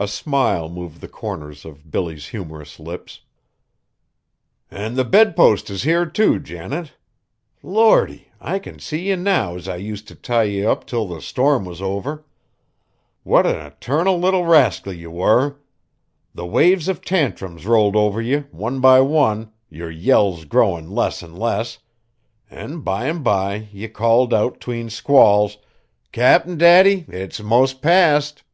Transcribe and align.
A 0.00 0.08
smile 0.08 0.70
moved 0.70 1.02
the 1.02 1.08
corners 1.08 1.66
of 1.66 1.90
Billy's 1.90 2.28
humorous 2.28 2.80
lips. 2.80 3.20
"An' 4.70 4.94
the 4.94 5.04
bedpost 5.04 5.68
is 5.68 5.82
here, 5.82 6.06
too, 6.06 6.38
Janet. 6.38 6.92
Lordy! 7.62 8.28
I 8.40 8.58
can 8.58 8.78
see 8.78 9.08
ye 9.08 9.14
now 9.16 9.56
as 9.56 9.68
I 9.68 9.76
used 9.76 10.08
t' 10.08 10.14
tie 10.14 10.44
ye 10.44 10.64
up 10.64 10.86
till 10.86 11.06
the 11.06 11.20
storm 11.20 11.66
was 11.66 11.82
over. 11.82 12.24
What 13.24 13.44
a 13.44 13.74
'tarnal 13.78 14.18
little 14.18 14.46
rascal 14.46 14.94
ye 14.94 15.06
war! 15.06 15.60
The 16.34 16.46
waves 16.46 16.88
of 16.88 17.02
tantrums 17.04 17.66
rolled 17.66 17.94
over 17.94 18.22
ye, 18.22 18.44
one 18.52 18.80
by 18.80 19.02
one, 19.02 19.52
yer 19.68 19.90
yells 19.90 20.46
growin' 20.46 20.90
less 20.92 21.22
an' 21.22 21.36
less; 21.36 21.76
an' 22.50 22.80
bime 22.80 23.22
by 23.22 23.68
ye 23.70 23.86
called 23.88 24.32
out 24.32 24.60
'tween 24.60 24.88
squalls, 24.88 25.58
'Cap'n 26.10 26.56
Daddy, 26.56 27.04
it's 27.10 27.42
most 27.42 27.82
past!'" 27.82 28.44